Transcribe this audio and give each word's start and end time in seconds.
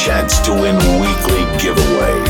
chance 0.00 0.40
to 0.40 0.54
win 0.54 0.76
weekly 0.98 1.44
giveaways. 1.58 2.29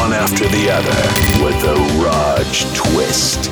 One 0.00 0.12
after 0.12 0.46
the 0.48 0.70
other 0.70 1.44
with 1.44 1.60
the 1.62 1.74
Raj 2.02 2.64
twist. 2.74 3.50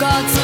Gods 0.00 0.39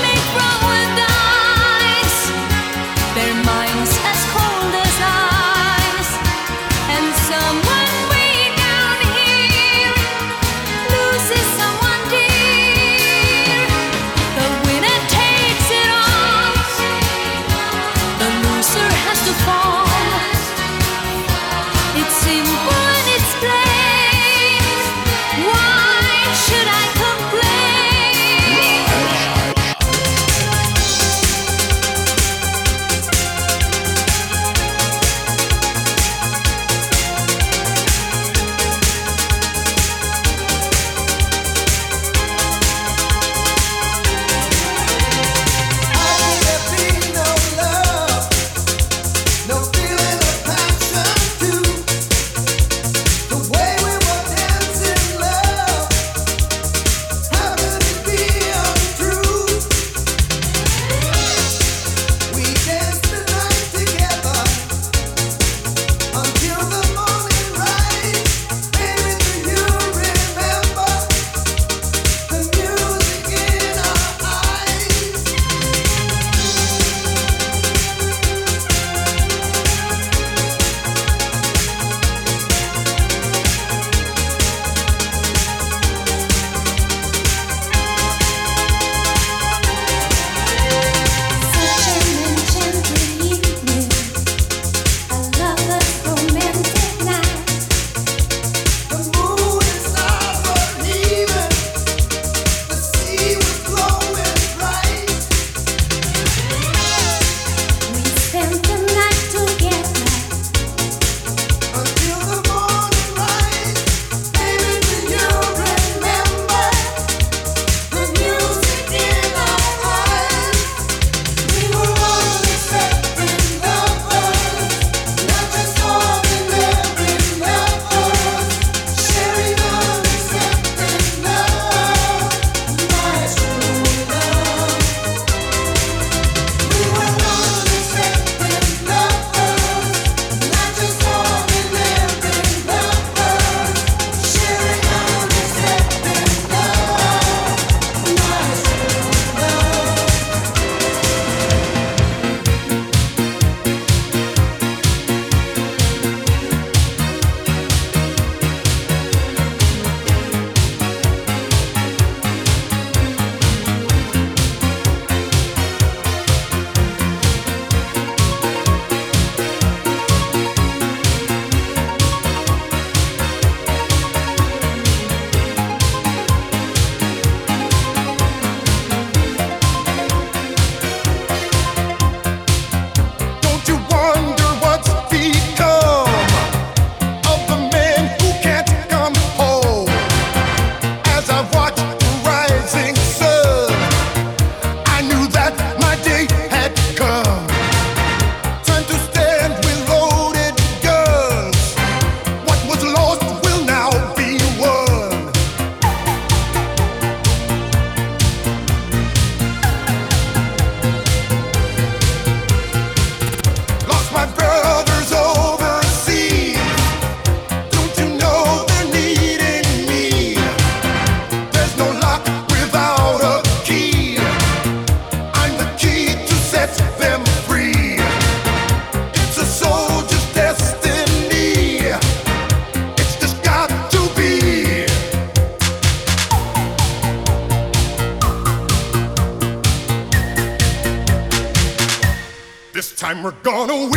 gonna 243.46 243.86
win. 243.88 243.95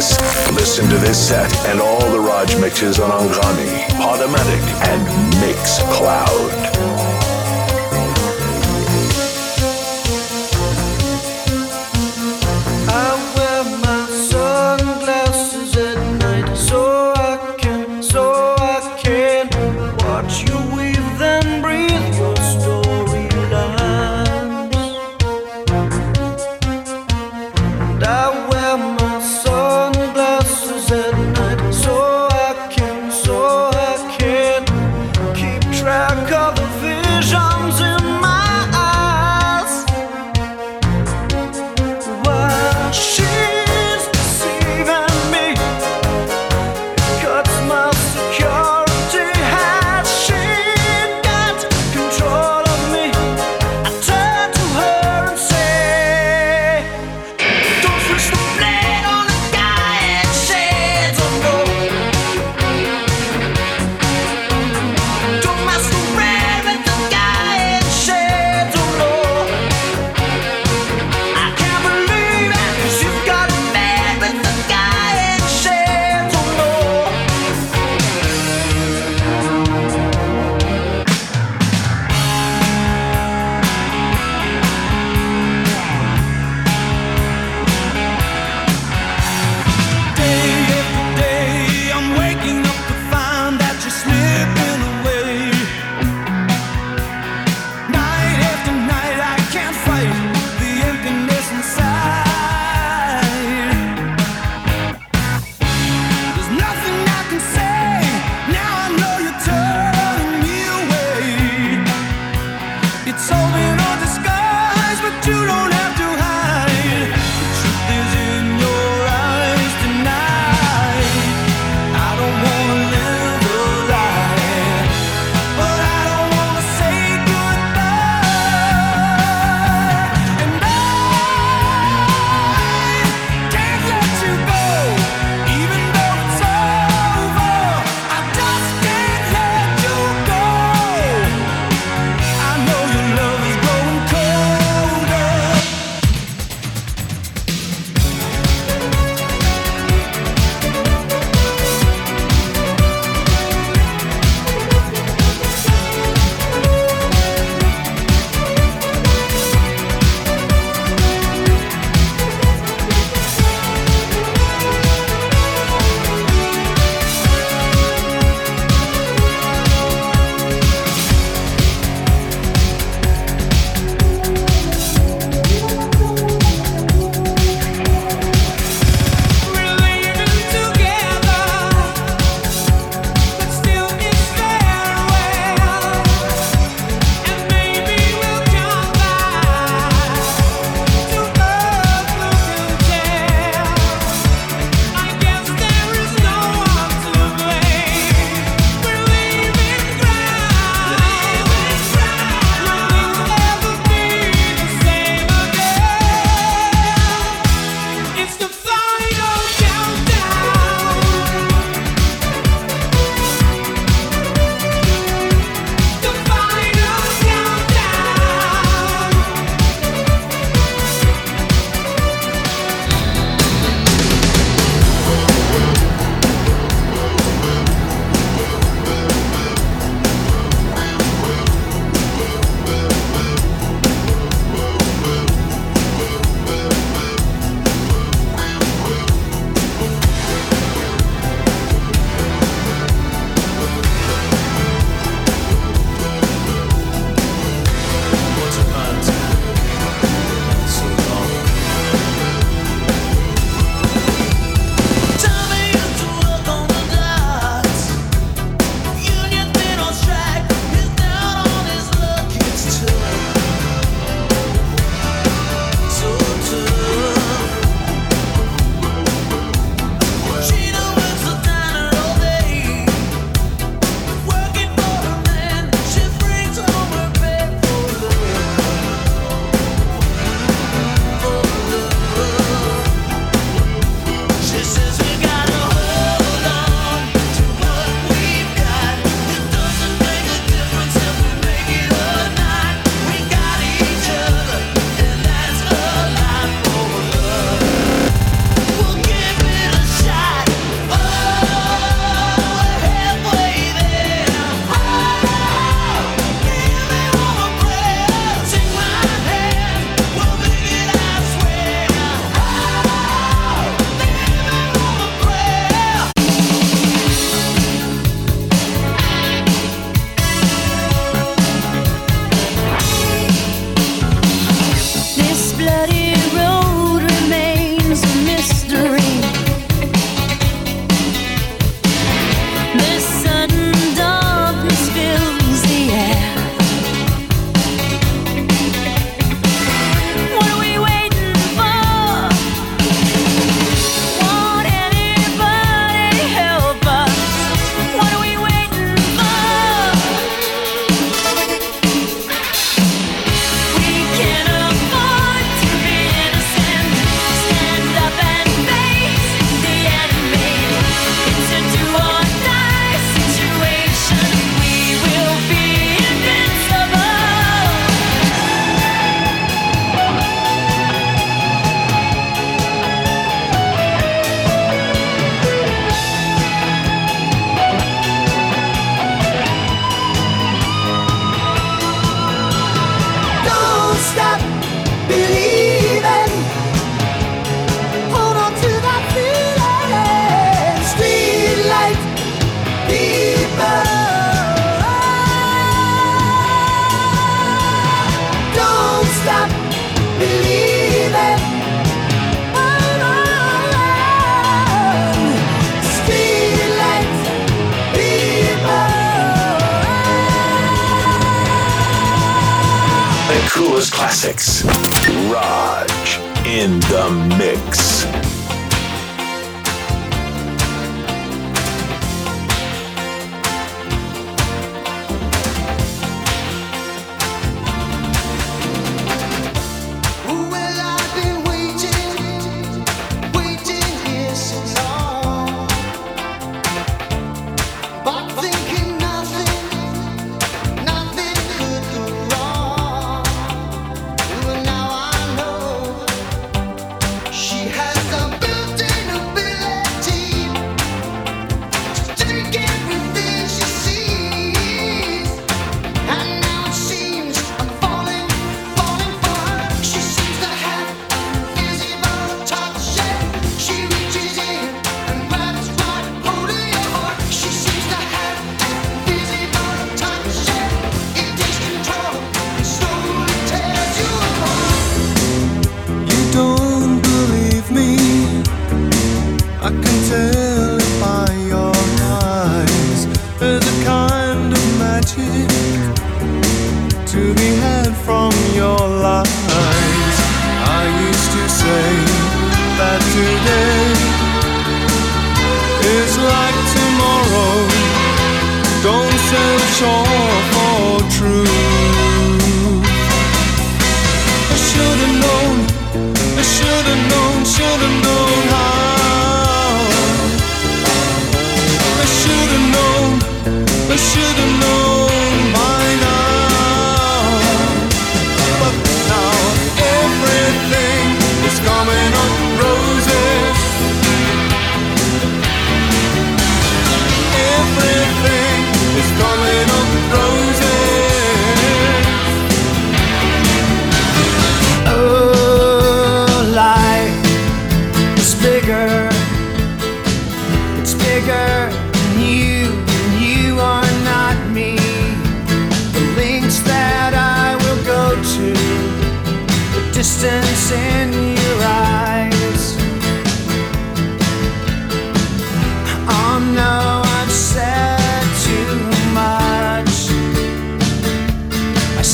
this, 0.00 0.18
listen 0.52 0.88
to 0.88 0.96
this 0.96 1.28
set 1.28 1.54
and 1.66 1.78
all 1.78 2.00
the 2.10 2.18
Raj 2.18 2.58
mixes 2.58 2.98
on 2.98 3.10
Anghami, 3.10 3.84
Podomatic, 4.00 4.62
and 4.88 5.06
Mixcloud. 5.34 7.29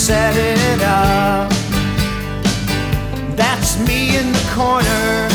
set 0.07 0.37
it 0.37 0.83
up. 0.83 1.51
That's 3.37 3.77
me 3.89 4.17
in 4.17 4.31
the 4.31 4.51
corner. 4.55 5.26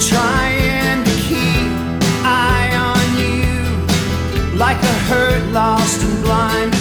trying 0.00 1.04
to 1.04 1.14
keep 1.28 1.70
eye 2.24 2.70
on 2.90 3.06
you 3.20 4.56
like 4.56 4.80
a 4.82 4.96
hurt 5.08 5.44
lost 5.52 6.02
and 6.02 6.22
blind 6.24 6.76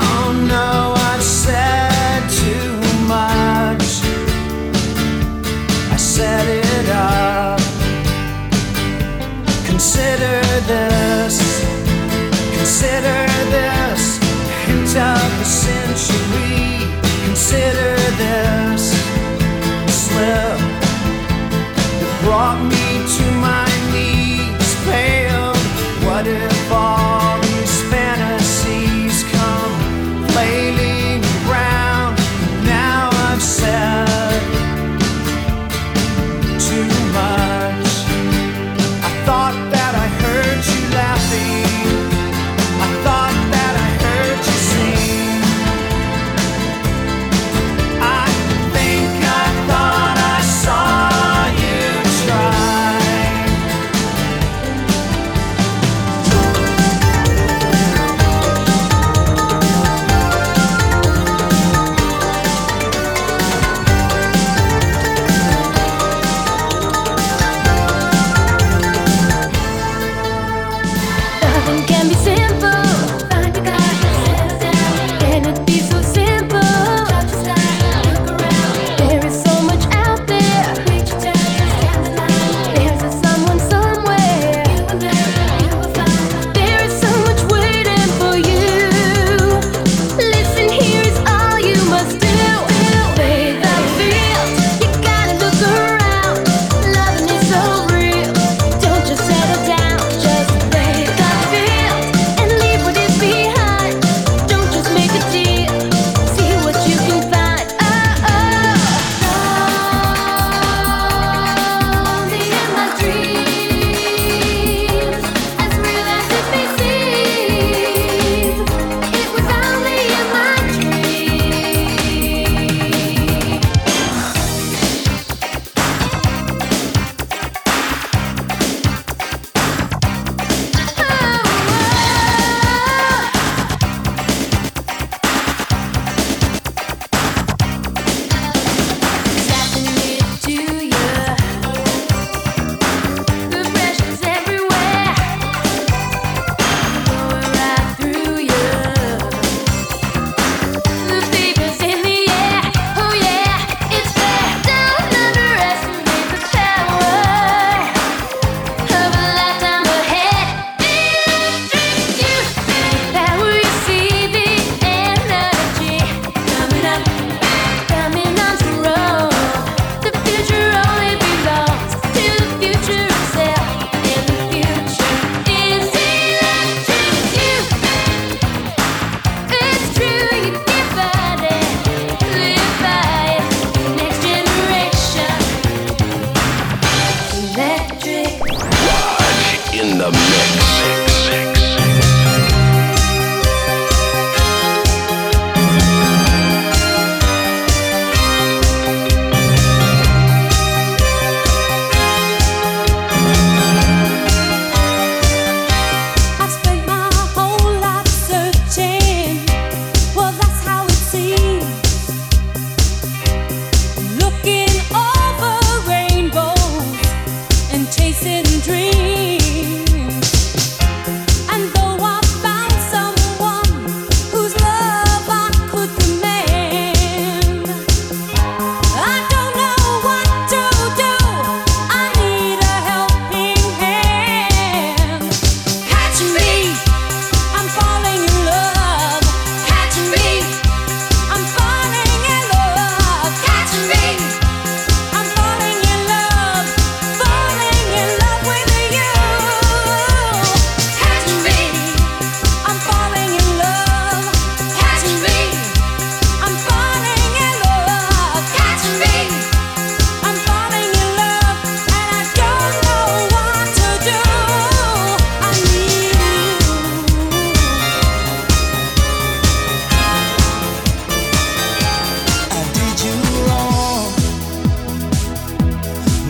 oh, 0.00 0.32
no 0.48 0.94
I've 1.10 1.22
said 1.22 2.28
too 2.28 2.80
much. 3.06 4.02
I 5.90 5.96
set 5.96 6.46
it 6.48 6.88
up. 6.90 7.60
Consider 9.66 10.40
this. 10.72 11.36
Consider 12.56 13.20
this. 13.56 14.18
Hint 14.66 14.96
of 14.96 15.28
the 15.38 15.44
sin 15.44 15.91
consider 17.52 17.96
this 18.16 18.92
slip 19.92 20.58
that 21.98 22.20
brought 22.24 22.62
me. 22.70 22.81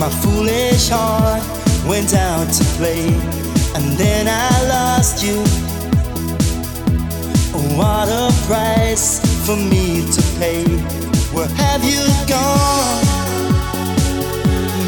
My 0.03 0.11
foolish 0.11 0.89
heart 0.89 1.45
went 1.87 2.13
out 2.13 2.53
to 2.55 2.65
play, 2.77 3.07
and 3.77 3.85
then 3.97 4.27
I 4.27 4.51
lost 4.67 5.23
you. 5.23 5.39
Oh, 7.55 7.63
What 7.79 8.09
a 8.09 8.27
price 8.49 9.21
for 9.47 9.55
me 9.55 10.05
to 10.11 10.23
pay. 10.41 10.65
Where 11.31 11.47
have 11.47 11.85
you 11.85 12.03
gone? 12.27 13.05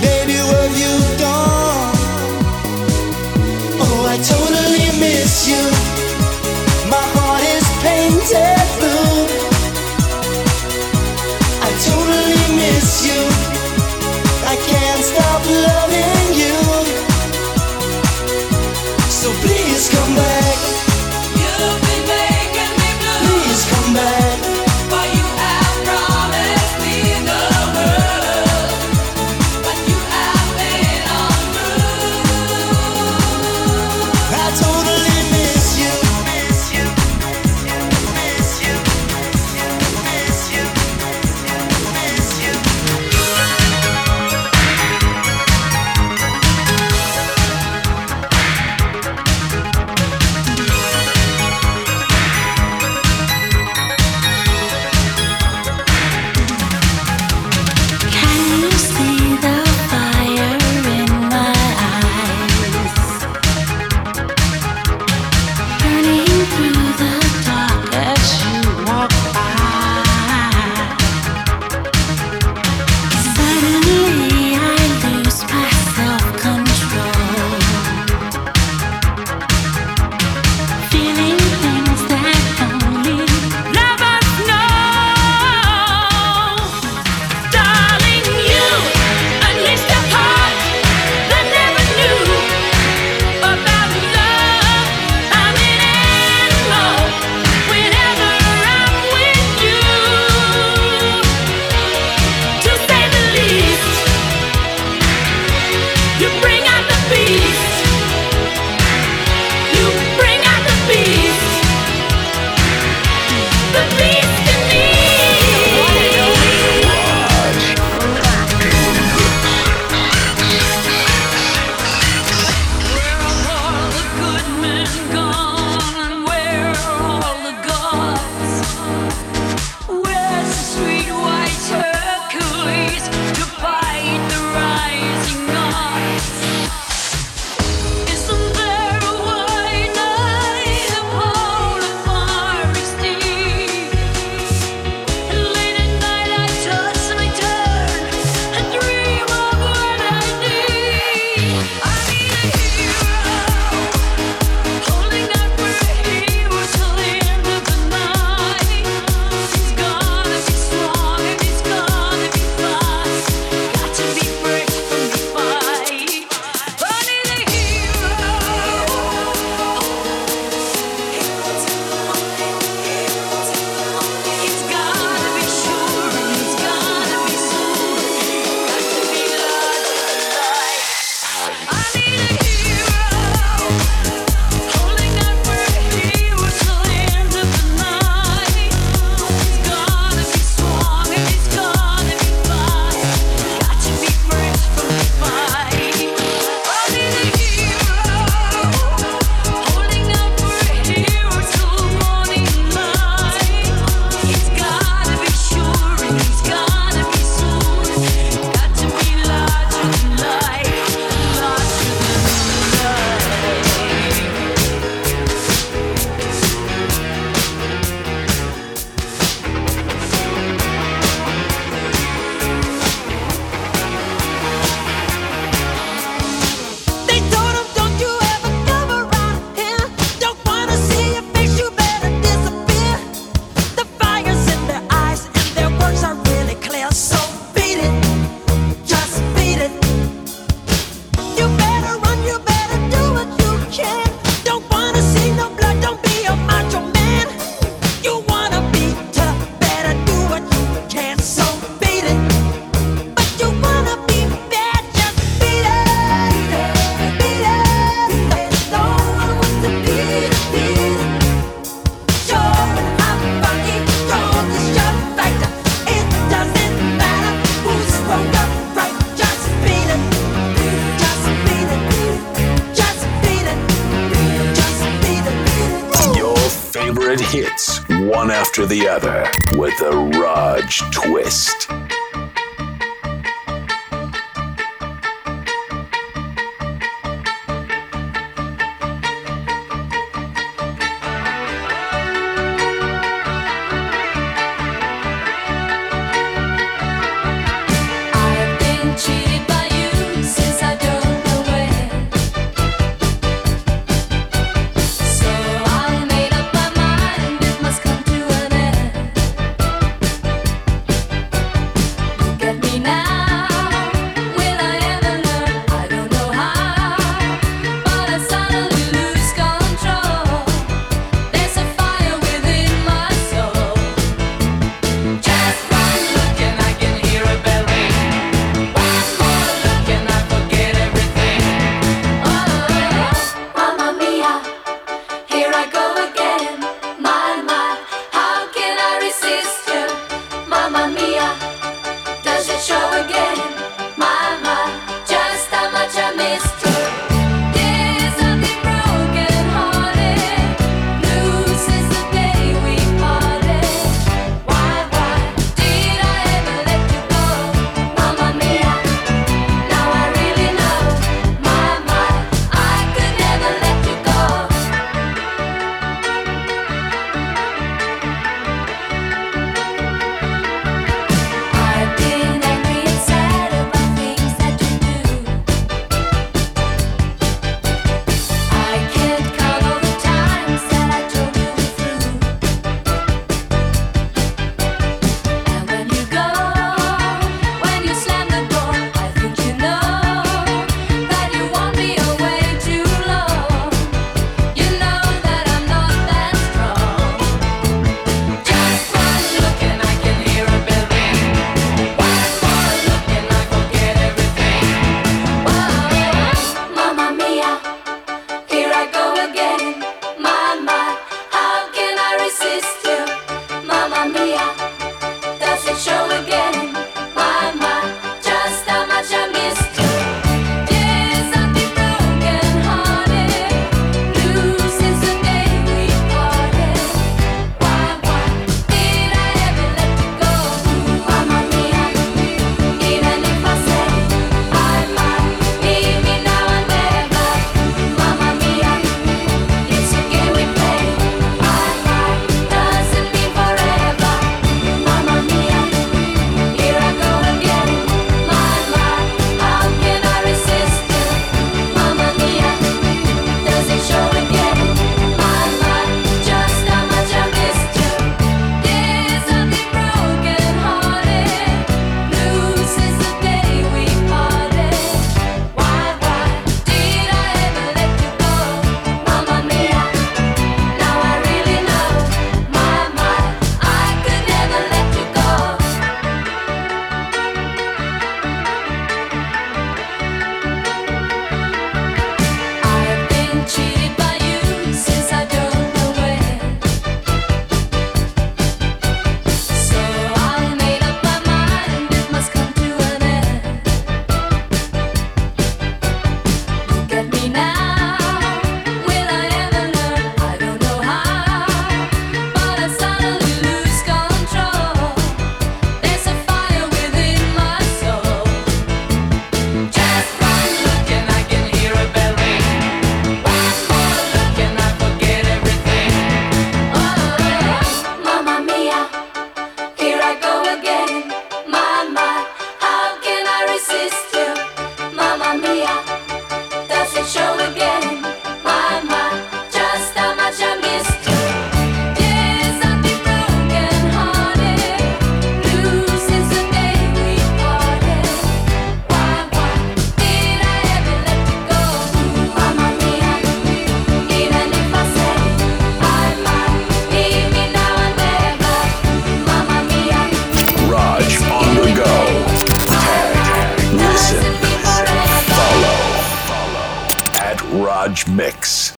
Baby, 0.03 0.35
where 0.51 0.67
have 0.67 0.79
you 0.85 0.95
gone? 1.23 1.95
Oh, 3.85 4.11
I 4.11 4.17
totally 4.19 4.89
miss 4.99 5.47
you. 5.47 5.63
My 6.91 7.07
heart 7.15 7.45
is 7.55 7.67
painted. 7.87 8.64